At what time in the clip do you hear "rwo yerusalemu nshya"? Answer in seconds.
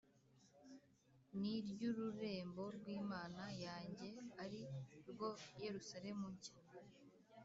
5.09-6.53